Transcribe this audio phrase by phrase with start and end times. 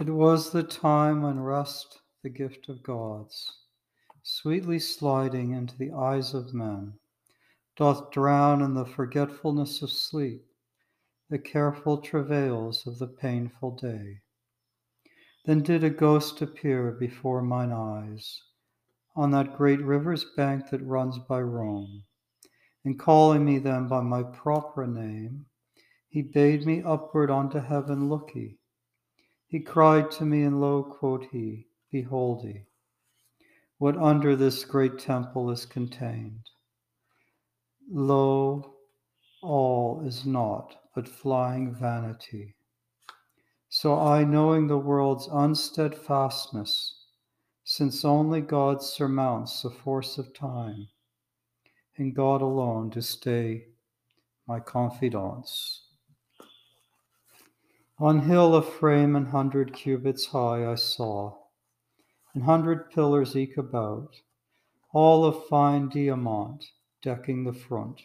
[0.00, 3.64] It was the time when rest, the gift of gods,
[4.22, 7.00] sweetly sliding into the eyes of men,
[7.76, 10.46] doth drown in the forgetfulness of sleep
[11.28, 14.20] the careful travails of the painful day.
[15.46, 18.40] Then did a ghost appear before mine eyes
[19.16, 22.04] on that great river's bank that runs by Rome,
[22.84, 25.46] and calling me then by my proper name,
[26.08, 28.60] he bade me upward unto heaven look ye.
[29.48, 32.66] He cried to me, and lo, quoth he, Behold ye,
[33.78, 36.50] what under this great temple is contained.
[37.90, 38.74] Lo,
[39.42, 42.56] all is naught but flying vanity.
[43.70, 47.06] So I, knowing the world's unsteadfastness,
[47.64, 50.88] since only God surmounts the force of time,
[51.96, 53.66] in God alone to stay
[54.46, 55.87] my confidence.
[58.00, 61.36] On hill of frame an hundred cubits high I saw,
[62.32, 64.14] an hundred pillars eke about,
[64.92, 66.64] all of fine diamant
[67.02, 68.02] decking the front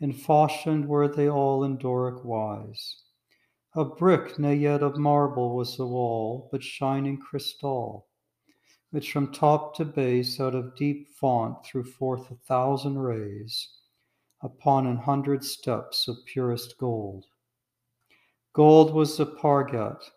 [0.00, 3.02] and fashioned were they all in Doric wise.
[3.74, 8.08] Of brick, nay yet of marble was the wall, but shining crystal,
[8.90, 13.68] which from top to base out of deep font threw forth a thousand rays
[14.42, 17.26] upon an hundred steps of purest gold.
[18.58, 20.10] Gold was the parget,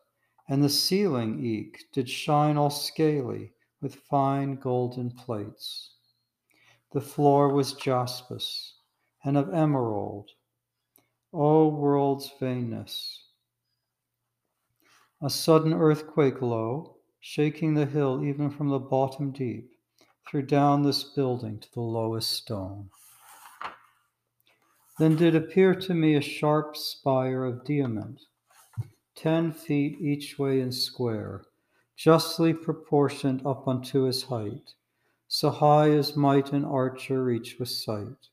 [0.49, 3.53] and the ceiling eke did shine all scaly
[3.83, 5.91] with fine golden plates.
[6.91, 8.71] The floor was jaspis
[9.23, 10.31] and of emerald.
[11.31, 13.25] O world's vainness!
[15.21, 19.69] A sudden earthquake low, shaking the hill even from the bottom deep,
[20.27, 22.89] threw down this building to the lowest stone.
[24.97, 28.21] Then did appear to me a sharp spire of diamond,
[29.21, 31.43] ten feet each way in square,
[31.95, 34.73] justly proportioned up unto his height,
[35.27, 38.29] so high as might an archer reach with sight.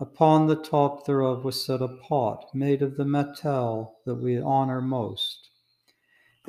[0.00, 4.80] Upon the top thereof was set a pot made of the metal that we honor
[4.80, 5.50] most.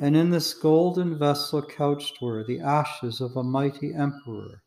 [0.00, 4.62] And in this golden vessel couched were the ashes of a mighty emperor.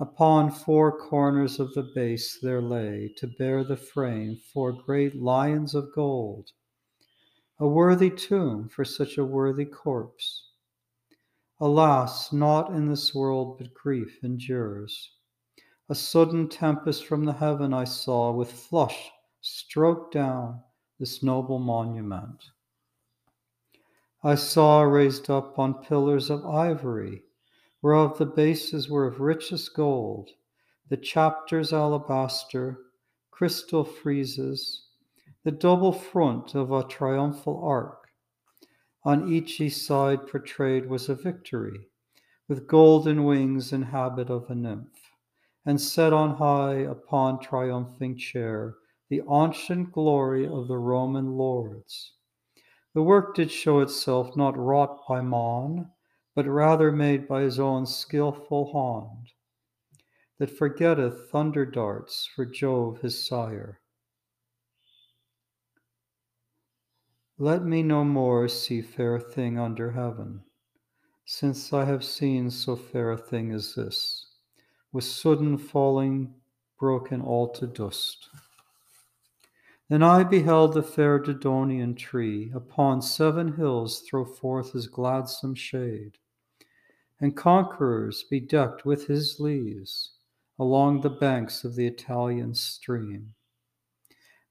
[0.00, 5.76] Upon four corners of the base there lay, to bear the frame, four great lions
[5.76, 6.50] of gold.
[7.60, 10.50] A worthy tomb for such a worthy corpse.
[11.60, 15.12] Alas, naught in this world but grief endures.
[15.88, 20.62] A sudden tempest from the heaven I saw, with flush stroke down
[20.98, 22.42] this noble monument.
[24.22, 27.22] I saw raised up on pillars of ivory,
[27.82, 30.30] whereof the bases were of richest gold,
[30.88, 32.78] the chapters alabaster,
[33.30, 34.83] crystal friezes,
[35.44, 37.98] the double front of a triumphal arch.
[39.04, 41.88] On each side portrayed was a victory,
[42.48, 45.10] with golden wings and habit of a nymph
[45.66, 48.76] and set on high upon triumphing chair
[49.08, 52.12] the ancient glory of the Roman lords.
[52.94, 55.90] The work did show itself not wrought by man,
[56.34, 59.30] but rather made by his own skilful hand,
[60.38, 63.80] that forgetteth thunder darts for Jove his sire.
[67.44, 70.44] Let me no more see fair thing under heaven,
[71.26, 74.28] since I have seen so fair a thing as this
[74.94, 76.36] with sudden falling
[76.80, 78.30] broken all to dust.
[79.90, 86.16] Then I beheld the fair Dodonian tree upon seven hills throw forth his gladsome shade,
[87.20, 90.14] and conquerors bedecked with his leaves
[90.58, 93.34] along the banks of the Italian stream.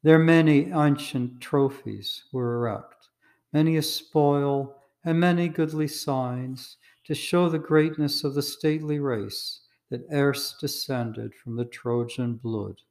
[0.04, 3.08] There many ancient trophies were erect,
[3.54, 4.76] many a spoil,
[5.06, 6.76] and many goodly signs
[7.06, 12.82] to show the greatness of the stately race that erst descended from the Trojan blood.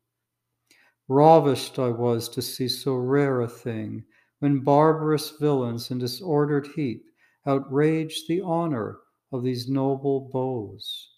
[1.06, 4.04] Ravished I was to see so rare a thing,
[4.38, 7.04] when barbarous villains in disordered heap
[7.46, 9.00] outraged the honor
[9.30, 11.10] of these noble boughs.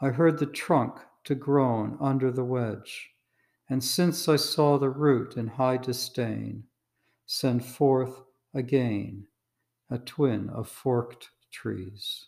[0.00, 3.09] I heard the trunk to groan under the wedge,
[3.70, 6.64] and since I saw the root in high disdain,
[7.24, 8.20] send forth
[8.52, 9.28] again
[9.88, 12.26] a twin of forked trees.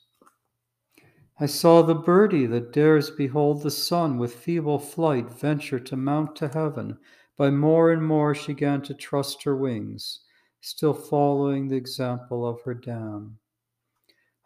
[1.41, 6.37] I saw the birdie that dares behold the sun with feeble flight venture to mount
[6.37, 6.99] to heaven.
[7.37, 10.21] By more and more she gan to trust her wings,
[10.61, 13.39] still following the example of her dam.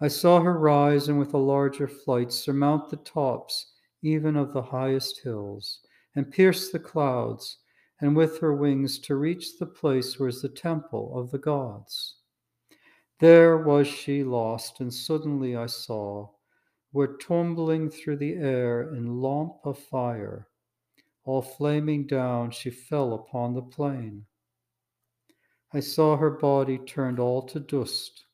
[0.01, 4.63] I saw her rise and with a larger flight surmount the tops even of the
[4.63, 5.81] highest hills,
[6.17, 7.59] and pierce the clouds,
[8.01, 12.17] and with her wings to reach the place where is the temple of the gods.
[13.21, 16.31] There was she lost, and suddenly I saw
[16.93, 20.49] where tumbling through the air in lump of fire,
[21.25, 24.25] all flaming down, she fell upon the plain.
[25.75, 28.25] I saw her body turned all to dust,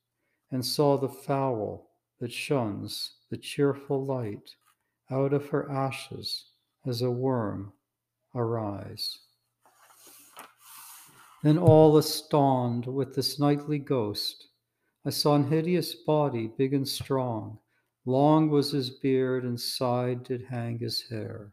[0.52, 1.90] and saw the fowl
[2.20, 4.54] that shuns the cheerful light
[5.10, 6.51] out of her ashes
[6.86, 7.72] as a worm
[8.34, 9.18] arise.
[11.42, 14.46] Then all astonished with this nightly ghost,
[15.04, 17.58] I saw an hideous body, big and strong.
[18.06, 21.52] Long was his beard, and side did hang his hair.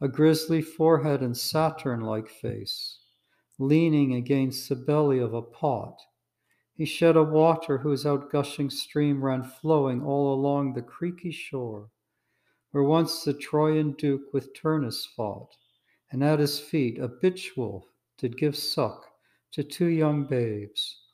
[0.00, 2.98] A grisly forehead and Saturn like face,
[3.58, 5.98] leaning against the belly of a pot.
[6.74, 11.90] He shed a water whose outgushing stream ran flowing all along the creaky shore,
[12.74, 15.54] where once the Trojan duke with Turnus fought,
[16.10, 17.84] and at his feet a bitch wolf
[18.18, 19.06] did give suck
[19.52, 21.04] to two young babes.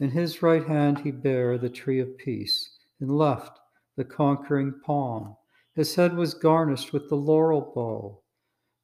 [0.00, 3.60] In his right hand he bare the tree of peace, in left
[3.94, 5.36] the conquering palm.
[5.76, 8.22] His head was garnished with the laurel bough.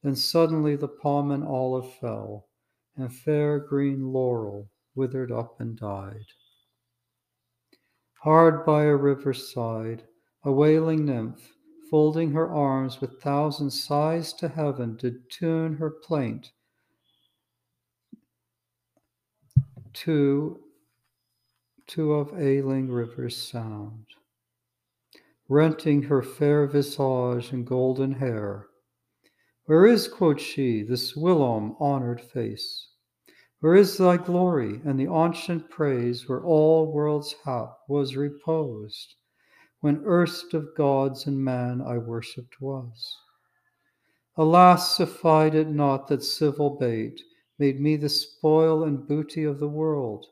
[0.05, 2.47] Then suddenly the palm and olive fell,
[2.95, 6.27] and fair green laurel withered up and died.
[8.23, 10.05] Hard by a river's side,
[10.45, 11.56] a wailing nymph,
[11.91, 16.53] folding her arms with thousand sighs to heaven, did tune her plaint
[19.93, 20.61] to
[21.87, 24.07] to of ailing river's sound.
[25.49, 28.67] Renting her fair visage and golden hair,
[29.67, 32.89] Where is, quoth she, this whilom honored face?
[33.61, 39.15] Where is thy glory and the ancient praise Where all world's hap was reposed,
[39.81, 43.17] when erst of gods and man I worshipped was?
[44.37, 47.23] Alas, sufficed it not that civil bait
[47.59, 50.27] made me the spoil and booty of the world,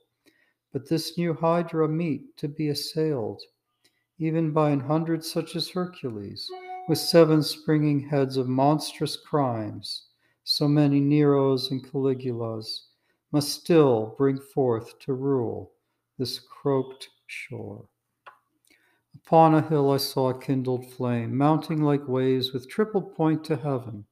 [0.73, 3.41] but this new hydra meet to be assailed,
[4.19, 6.51] even by an hundred such as Hercules,
[6.89, 10.09] with seven springing heads of monstrous crimes,
[10.43, 12.89] so many Neros and Caligulas
[13.33, 15.73] must still bring forth to rule
[16.19, 17.89] this croaked shore.
[19.27, 23.57] Upon a hill I saw a kindled flame, mounting like waves with triple point to
[23.57, 24.05] heaven,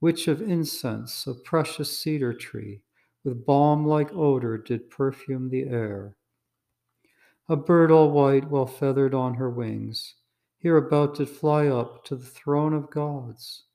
[0.00, 2.82] which of incense, a precious cedar tree,
[3.22, 6.16] with balm like odor did perfume the air.
[7.48, 10.16] A bird all white, well feathered on her wings,
[10.58, 13.66] hereabout did fly up to the throne of gods,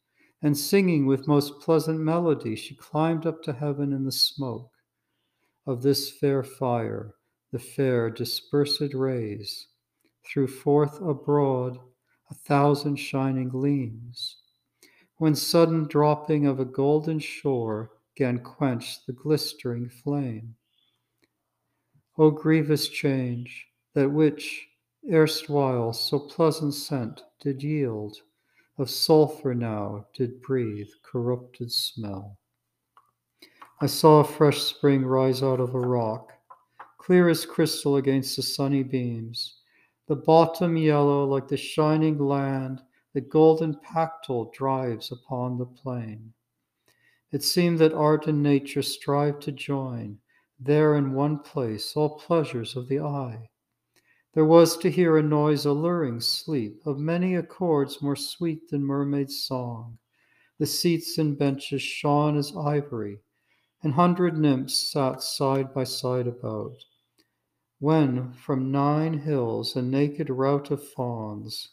[0.42, 4.72] and singing with most pleasant melody, she climbed up to heaven in the smoke
[5.66, 7.16] of this fair fire,
[7.54, 9.68] the fair dispersed rays,
[10.28, 11.80] threw forth abroad
[12.30, 14.38] a thousand shining gleams,
[15.18, 20.56] when sudden dropping of a golden shore gan quench the glistering flame.
[22.18, 24.68] O grievous change, that which
[25.12, 28.18] erstwhile so pleasant scent did yield,
[28.78, 32.38] of sulphur now did breathe corrupted smell.
[33.80, 36.34] I saw a fresh spring rise out of a rock,
[36.98, 39.58] clear as crystal against the sunny beams,
[40.08, 42.82] the bottom yellow like the shining land
[43.14, 46.34] the golden Pactole drives upon the plain.
[47.32, 50.20] It seemed that art and nature strive to join
[50.60, 53.50] there in one place all pleasures of the eye.
[54.34, 59.44] There was to hear a noise alluring sleep of many accords more sweet than mermaid's
[59.44, 59.98] song.
[60.60, 63.20] The seats and benches shone as ivory,
[63.84, 66.84] and hundred nymphs sat side by side about.
[67.80, 71.70] When from nine hills a naked rout of fauns,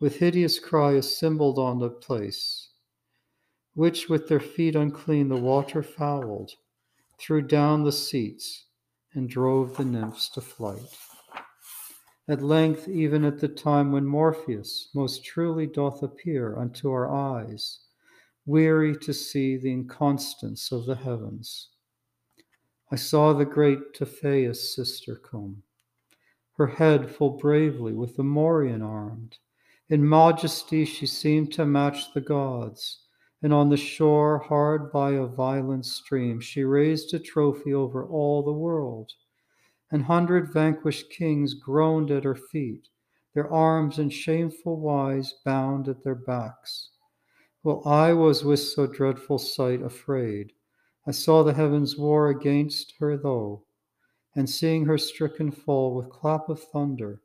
[0.00, 2.70] with hideous cry assembled on the place,
[3.74, 6.52] which with their feet unclean the water fouled,
[7.18, 8.66] threw down the seats,
[9.14, 10.96] and drove the nymphs to flight.
[12.28, 17.80] At length, even at the time when Morpheus most truly doth appear unto our eyes,
[18.46, 21.70] weary to see the inconstance of the heavens,
[22.90, 25.62] I saw the great Typhaeus sister come,
[26.54, 29.38] her head full bravely with the morion armed.
[29.88, 33.00] In majesty she seemed to match the gods
[33.40, 38.42] and on the shore, hard by a violent stream, she raised a trophy over all
[38.42, 39.12] the world.
[39.92, 42.88] An hundred vanquished kings groaned at her feet,
[43.34, 46.90] their arms in shameful wise bound at their backs.
[47.62, 50.52] While I was with so dreadful sight afraid,
[51.08, 53.62] I saw the heavens war against her, though,
[54.36, 57.22] and seeing her stricken fall with clap of thunder,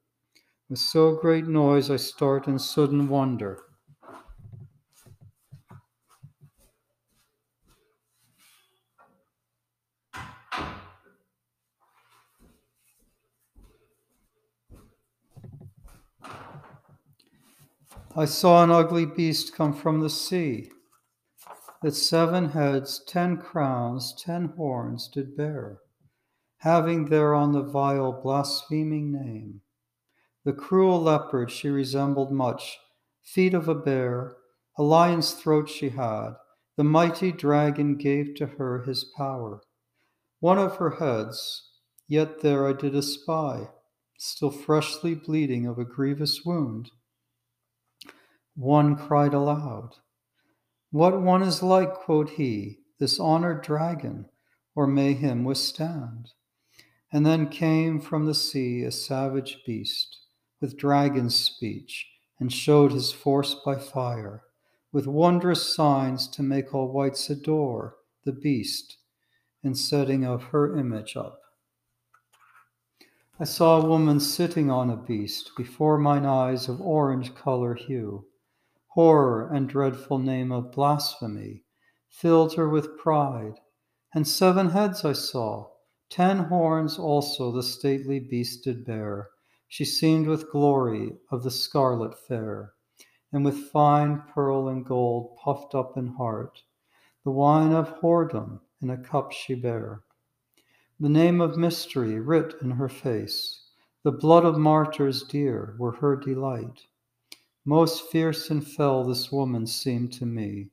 [0.70, 3.62] with so great noise I start in sudden wonder.
[18.16, 20.72] I saw an ugly beast come from the sea
[21.84, 25.80] that seven heads, ten crowns, ten horns did bear,
[26.60, 29.60] having thereon the vile blaspheming name.
[30.46, 32.80] The cruel leopard she resembled much,
[33.22, 34.38] feet of a bear,
[34.78, 36.36] a lion's throat she had.
[36.78, 39.62] The mighty dragon gave to her his power.
[40.40, 41.70] One of her heads,
[42.08, 43.68] yet there I did espy,
[44.18, 46.92] still freshly bleeding of a grievous wound.
[48.56, 49.96] One cried aloud,
[50.94, 54.28] What one is like, quoth he, this honored dragon,
[54.76, 56.34] or may him withstand?
[57.12, 60.20] And then came from the sea a savage beast,
[60.62, 64.44] with dragon's speech, and showed his force by fire,
[64.92, 68.98] with wondrous signs to make all wights adore the beast,
[69.64, 71.40] in setting of her image up.
[73.40, 78.28] I saw a woman sitting on a beast before mine eyes of orange color hue.
[78.94, 81.64] Horror and dreadful name of blasphemy
[82.10, 83.60] filled her with pride.
[84.14, 85.72] And seven heads I saw,
[86.12, 89.30] ten horns also the stately beast did bear.
[89.68, 92.74] She seemed with glory of the scarlet fair,
[93.32, 96.62] and with fine pearl and gold puffed up in heart.
[97.24, 100.04] The wine of whoredom in a cup she bare.
[101.00, 103.72] The name of mystery writ in her face,
[104.04, 106.86] the blood of martyrs dear were her delight.
[107.66, 110.72] Most fierce and fell this woman seemed to me.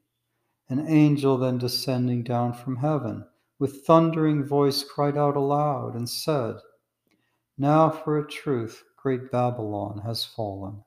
[0.68, 3.26] An angel then descending down from heaven,
[3.60, 6.56] with thundering voice cried out aloud and said,
[7.56, 10.82] Now for a truth great Babylon has fallen.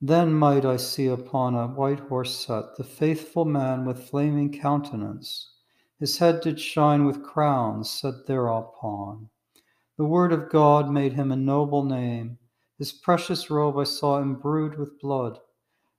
[0.00, 5.54] Then might I see upon a white horse set the faithful man with flaming countenance.
[6.00, 9.30] His head did shine with crowns set thereupon.
[9.96, 12.38] The word of God made him a noble name
[12.78, 15.40] his precious robe I saw embrued with blood.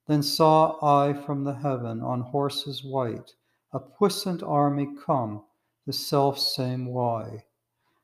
[0.06, 3.34] Then saw I from the heaven on horses white
[3.74, 5.44] a puissant army come,
[5.86, 7.46] the self same way.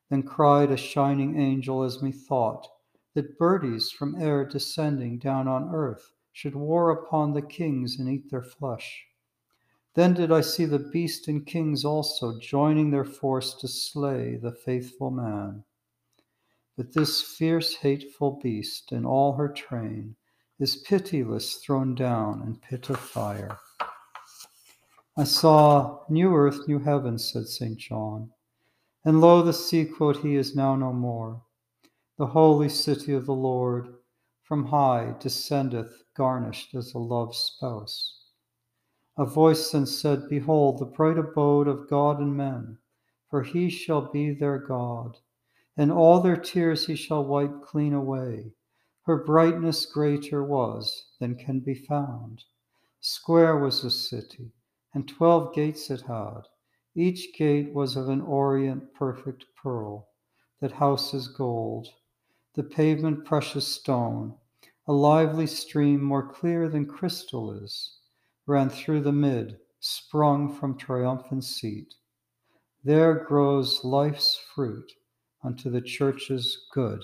[0.09, 2.67] Then cried a shining angel as methought
[3.13, 8.29] that birdies from air descending down on earth should war upon the kings and eat
[8.29, 9.05] their flesh.
[9.93, 14.51] Then did I see the beast and kings also joining their force to slay the
[14.51, 15.63] faithful man.
[16.75, 20.15] But this fierce, hateful beast and all her train
[20.59, 23.59] is pitiless thrown down in pit of fire.
[25.15, 27.77] I saw new earth, new heaven, said St.
[27.77, 28.31] John.
[29.05, 31.43] And lo, the sea, quote he, is now no more.
[32.17, 33.93] The holy city of the Lord
[34.41, 38.21] from high descendeth, garnished as a love's spouse.
[39.15, 42.79] A voice then said, Behold, the bright abode of God and men,
[43.29, 45.17] for he shall be their God
[45.75, 48.53] and all their tears he shall wipe clean away.
[49.05, 52.43] Her brightness greater was than can be found.
[53.01, 54.53] Square was the city,
[54.93, 56.41] and twelve gates it had.
[56.95, 60.07] Each gate was of an orient perfect pearl,
[60.61, 61.87] that houses gold,
[62.53, 64.35] the pavement precious stone.
[64.87, 67.97] A lively stream, more clear than crystal is,
[68.45, 71.95] ran through the mid, sprung from triumphant seat.
[72.83, 74.91] There grows life's fruit
[75.43, 77.03] unto the church's good.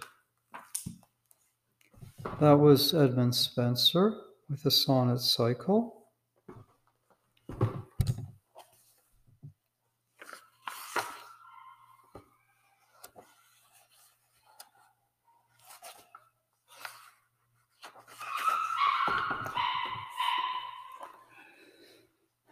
[2.39, 4.15] That was Edmund Spenser
[4.49, 5.95] with the sonnet cycle.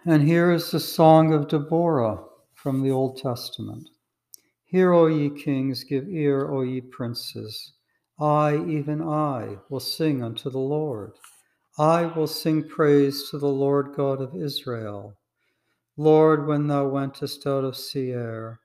[0.05, 3.89] And here is the Song of Deborah from the Old Testament.
[4.69, 7.71] Hear, O ye kings, give ear, O ye princes.
[8.19, 11.13] I, even I, will sing unto the Lord.
[11.79, 15.15] I will sing praise to the Lord God of Israel.
[15.95, 18.59] Lord, when thou wentest out of Seir,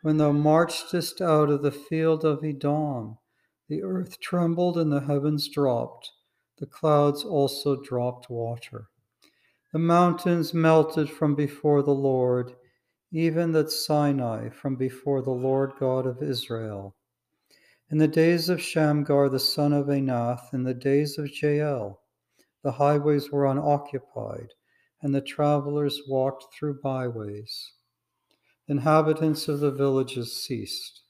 [0.00, 3.18] when thou marchedest out of the field of Edom,
[3.68, 6.10] the earth trembled and the heavens dropped,
[6.56, 8.88] the clouds also dropped water.
[9.74, 12.56] The mountains melted from before the Lord
[13.10, 16.94] even that Sinai from before the Lord God of Israel.
[17.90, 22.02] In the days of Shamgar the son of Anath, in the days of Jael,
[22.62, 24.52] the highways were unoccupied,
[25.00, 27.72] and the travelers walked through byways.
[28.66, 31.00] Inhabitants of the villages ceased.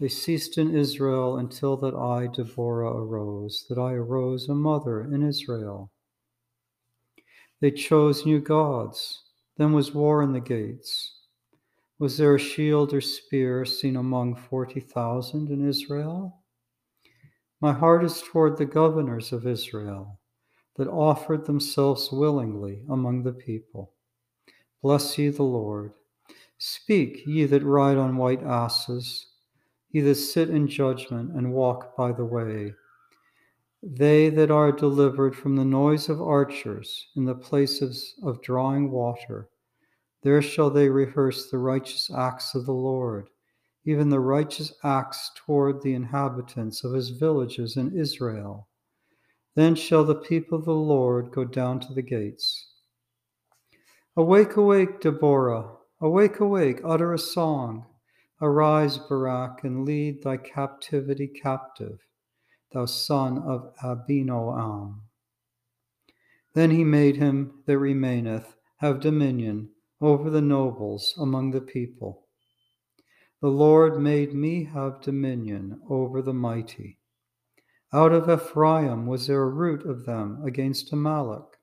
[0.00, 5.22] They ceased in Israel until that I, Deborah, arose, that I arose a mother in
[5.22, 5.92] Israel.
[7.60, 9.22] They chose new gods
[9.60, 11.18] then was war in the gates.
[11.98, 16.40] Was there a shield or spear seen among 40,000 in Israel?
[17.60, 20.18] My heart is toward the governors of Israel
[20.76, 23.92] that offered themselves willingly among the people.
[24.80, 25.92] Bless ye the Lord.
[26.56, 29.26] Speak, ye that ride on white asses,
[29.90, 32.72] ye that sit in judgment and walk by the way.
[33.82, 39.48] They that are delivered from the noise of archers in the places of drawing water,
[40.22, 43.30] there shall they rehearse the righteous acts of the Lord,
[43.86, 48.68] even the righteous acts toward the inhabitants of his villages in Israel.
[49.54, 52.74] Then shall the people of the Lord go down to the gates.
[54.16, 55.76] Awake, awake, Deborah.
[56.02, 57.86] Awake, awake, utter a song.
[58.42, 61.98] Arise, Barak, and lead thy captivity captive,
[62.72, 65.00] thou son of Abinoam.
[66.54, 72.26] Then he made him that remaineth have dominion over the nobles among the people.
[73.40, 76.98] The Lord made me have dominion over the mighty.
[77.92, 81.56] Out of Ephraim was there a root of them against Amalek.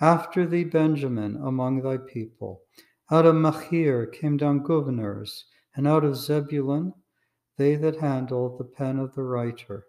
[0.00, 2.62] After thee, Benjamin, among thy people.
[3.10, 5.44] Out of Machir came down governors,
[5.76, 6.94] and out of Zebulun
[7.58, 9.84] they that handle the pen of the writer.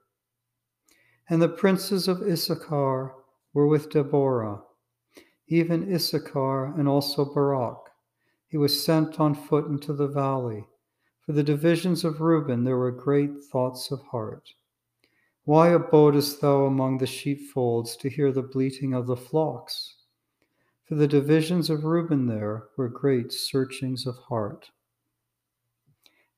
[1.33, 3.15] And the princes of Issachar
[3.55, 4.61] were with Deborah,
[5.47, 7.89] even Issachar and also Barak.
[8.49, 10.67] He was sent on foot into the valley.
[11.25, 14.53] For the divisions of Reuben there were great thoughts of heart.
[15.43, 19.95] Why abodest thou among the sheepfolds to hear the bleating of the flocks?
[20.87, 24.69] For the divisions of Reuben there were great searchings of heart.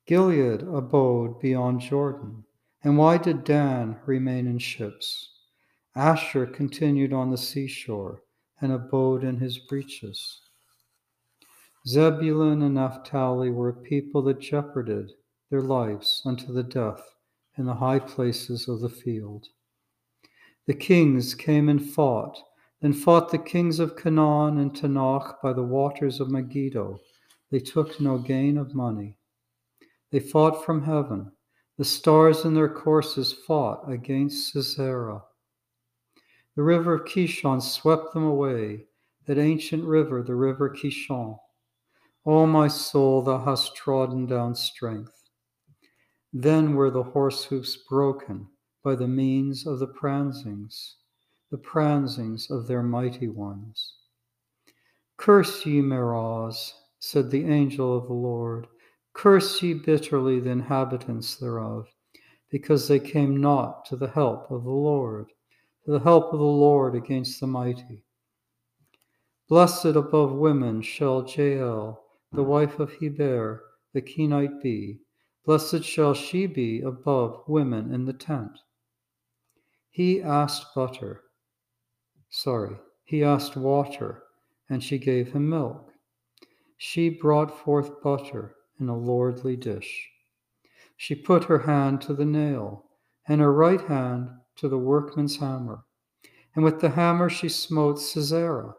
[0.06, 2.45] Gilead abode beyond Jordan.
[2.86, 5.40] And why did Dan remain in ships?
[5.96, 8.22] Asher continued on the seashore
[8.60, 10.42] and abode in his breeches.
[11.88, 15.10] Zebulun and Naphtali were a people that jeoparded
[15.50, 17.02] their lives unto the death
[17.58, 19.48] in the high places of the field.
[20.68, 22.38] The kings came and fought,
[22.80, 27.00] then fought the kings of Canaan and Taanach by the waters of Megiddo.
[27.50, 29.16] They took no gain of money.
[30.12, 31.32] They fought from heaven.
[31.78, 35.22] The stars in their courses fought against Sisera.
[36.54, 38.86] The river of Kishon swept them away,
[39.26, 41.36] that ancient river, the river Kishon.
[42.24, 45.28] O my soul, thou hast trodden down strength.
[46.32, 48.48] Then were the horse hoofs broken
[48.82, 50.94] by the means of the pransings,
[51.50, 53.96] the pransings of their mighty ones.
[55.18, 58.66] Curse ye Meroz, said the angel of the Lord,
[59.16, 61.88] curse ye bitterly the inhabitants thereof,
[62.50, 65.26] because they came not to the help of the Lord,
[65.86, 68.04] to the help of the Lord against the mighty.
[69.48, 75.00] Blessed above women shall Jael, the wife of Heber, the Kenite be
[75.46, 78.58] Blessed shall she be above women in the tent.
[79.88, 81.22] He asked butter,
[82.28, 84.24] sorry, he asked water,
[84.68, 85.92] and she gave him milk.
[86.76, 90.10] She brought forth butter in a lordly dish.
[90.96, 92.84] She put her hand to the nail,
[93.28, 95.84] and her right hand to the workman's hammer.
[96.54, 98.74] And with the hammer she smote Sisera.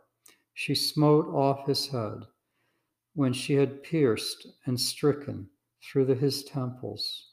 [0.54, 2.26] She smote off his head
[3.14, 5.50] when she had pierced and stricken
[5.84, 7.30] through the, his temples.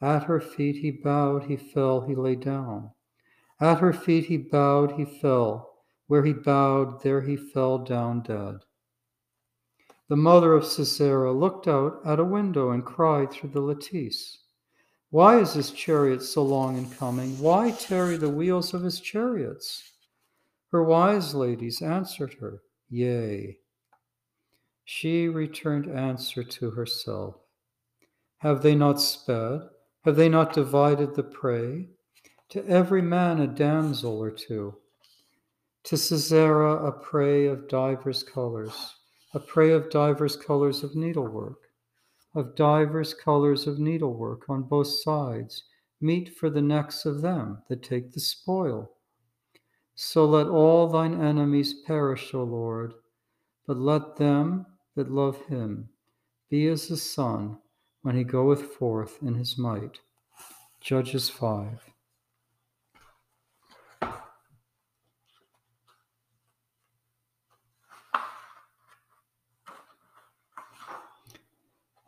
[0.00, 2.90] At her feet he bowed, he fell, he lay down.
[3.60, 5.68] At her feet he bowed, he fell.
[6.08, 8.56] Where he bowed, there he fell down dead.
[10.12, 14.40] The mother of Sisera looked out at a window and cried through the lattice,
[15.08, 17.38] Why is his chariot so long in coming?
[17.38, 19.82] Why tarry the wheels of his chariots?
[20.70, 23.56] Her wise ladies answered her, Yea.
[24.84, 27.36] She returned answer to herself
[28.40, 29.62] have they not sped?
[30.04, 31.88] Have they not divided the prey?
[32.50, 34.76] To every man a damsel or two.
[35.84, 38.96] To Sisera a prey of divers colors,
[39.34, 41.58] a prey of divers colors of needlework,
[42.34, 45.64] of divers colors of needlework on both sides,
[46.00, 48.90] meet for the necks of them that take the spoil.
[49.94, 52.94] So let all thine enemies perish, O Lord,
[53.66, 54.66] but let them
[54.96, 55.90] that love him
[56.50, 57.58] be as the sun
[58.02, 60.00] when he goeth forth in his might.
[60.80, 61.91] Judges 5.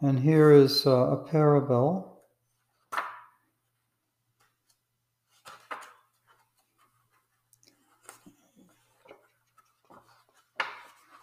[0.00, 2.20] And here is uh, a parable.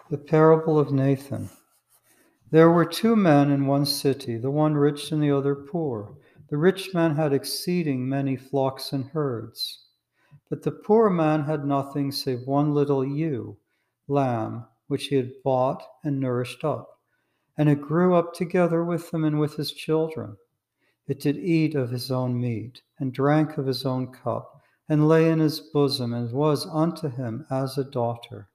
[0.10, 1.50] The parable of Nathan.
[2.50, 6.18] There were two men in one city, the one rich and the other poor.
[6.50, 9.86] The rich man had exceeding many flocks and herds,
[10.50, 13.58] but the poor man had nothing save one little ewe,
[14.10, 16.91] lamb, which he had bought and nourished up.
[17.58, 20.38] And it grew up together with him and with his children.
[21.08, 25.30] It did eat of his own meat, and drank of his own cup, and lay
[25.30, 28.50] in his bosom, and was unto him as a daughter.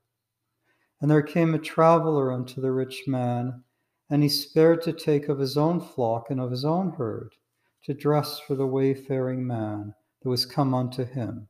[1.00, 3.64] And there came a traveler unto the rich man,
[4.08, 7.34] and he spared to take of his own flock and of his own herd
[7.84, 11.48] to dress for the wayfaring man that was come unto him,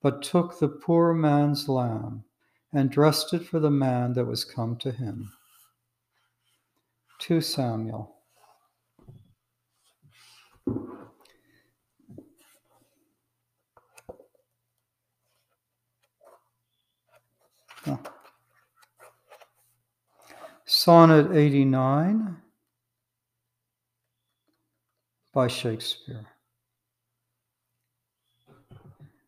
[0.00, 2.24] but took the poor man's lamb
[2.72, 5.32] and dressed it for the man that was come to him.
[7.18, 8.14] 2 Samuel.
[20.64, 22.36] Sonnet 89
[25.32, 26.26] by Shakespeare.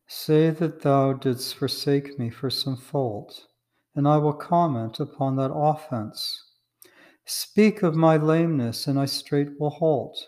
[0.07, 3.47] Say that thou didst forsake me for some fault,
[3.95, 6.50] and I will comment upon that offense.
[7.25, 10.19] Speak of my lameness, and I straight will halt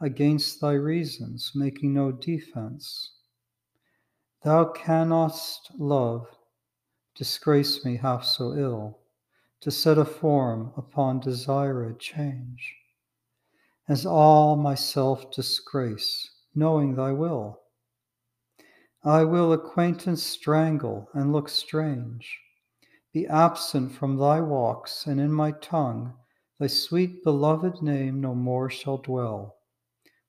[0.00, 3.12] against thy reasons, making no defense.
[4.42, 6.26] Thou canst love,
[7.14, 9.00] disgrace me half so ill,
[9.60, 12.76] to set a form upon desired change
[13.88, 17.58] as all myself disgrace, knowing thy will.
[19.02, 22.38] I will acquaintance strangle and look strange,
[23.18, 26.14] be absent from thy walks, and in my tongue
[26.60, 29.56] thy sweet beloved name no more shall dwell,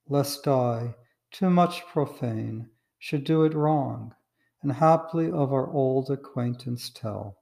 [0.07, 0.95] lest I,
[1.29, 4.15] too much profane, should do it wrong,
[4.63, 7.37] and haply of our old acquaintance tell.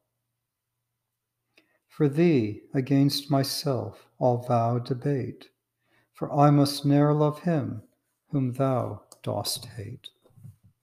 [1.88, 5.48] For thee, against myself, I'll vow debate
[6.18, 7.84] for I must ne'er love him
[8.32, 10.10] whom thou dost hate.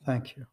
[0.07, 0.47] Thank you.